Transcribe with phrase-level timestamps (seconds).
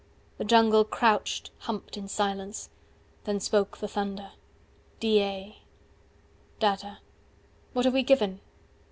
[0.39, 2.71] The jungle crouched, humped in silence.
[3.25, 4.31] Then spoke the thunder
[4.99, 5.57] DA
[6.59, 6.97] 400 Datta:
[7.73, 8.41] what have we given?